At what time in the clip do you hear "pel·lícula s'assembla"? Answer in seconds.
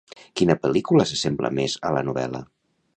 0.63-1.53